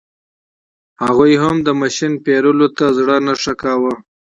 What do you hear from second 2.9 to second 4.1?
زړه نه ښه کاوه.